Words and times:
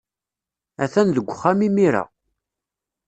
Atan 0.83 1.07
deg 1.15 1.27
uxxam 1.31 1.59
imir-a. 1.67 2.03